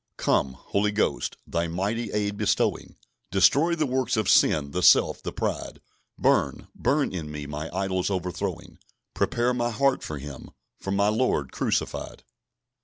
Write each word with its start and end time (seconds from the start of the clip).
"Come, 0.17 0.53
Holy 0.53 0.91
Ghost, 0.91 1.37
Thy 1.45 1.67
mighty 1.67 2.11
aid 2.11 2.35
bestowing; 2.35 2.95
Destroy 3.29 3.75
the 3.75 3.85
works 3.85 4.17
of 4.17 4.27
sin, 4.31 4.71
the 4.71 4.81
self, 4.81 5.21
the 5.21 5.31
pride; 5.31 5.79
Burn, 6.17 6.69
burn 6.73 7.11
in 7.13 7.31
me, 7.31 7.45
my 7.45 7.69
idols 7.71 8.09
overthrowing: 8.09 8.79
Prepare 9.13 9.53
my 9.53 9.69
heart 9.69 10.01
for 10.01 10.17
Him, 10.17 10.49
for 10.79 10.89
my 10.91 11.09
Lord 11.09 11.51
crucified." 11.51 12.23